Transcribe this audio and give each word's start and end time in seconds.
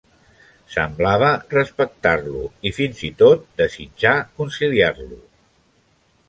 Semblava 0.75 1.27
respectar-lo 1.51 2.41
i 2.69 2.71
fins 2.79 3.03
i 3.11 3.13
tot 3.21 3.45
desitjar 3.61 4.15
conciliar-lo. 4.41 5.21